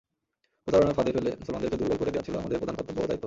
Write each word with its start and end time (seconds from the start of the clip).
প্রতারণার 0.63 0.97
ফাঁদে 0.97 1.11
ফেলে 1.15 1.31
মুসলমানদেরকে 1.41 1.77
দুর্বল 1.79 1.97
করে 2.01 2.13
দেয়া 2.13 2.25
ছিল 2.27 2.35
আমাদের 2.41 2.59
প্রধান 2.59 2.75
কর্তব্য 2.77 2.99
ও 3.03 3.07
দায়িত্ব। 3.09 3.19